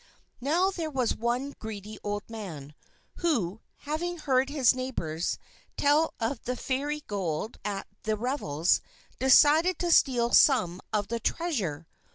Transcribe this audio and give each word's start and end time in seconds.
Now, 0.41 0.71
there 0.71 0.89
was 0.89 1.15
one 1.15 1.51
greedy 1.59 1.99
old 2.03 2.27
man, 2.27 2.73
who, 3.17 3.61
having 3.81 4.17
heard 4.17 4.49
his 4.49 4.73
neighbours 4.73 5.37
tell 5.77 6.15
of 6.19 6.41
the 6.45 6.55
Fairy 6.55 7.01
Gold 7.05 7.59
at 7.63 7.85
the 8.01 8.17
revels, 8.17 8.81
decided 9.19 9.77
to 9.77 9.91
steal 9.91 10.31
some 10.31 10.81
of 10.91 11.09
the 11.09 11.19
treasure. 11.19 11.85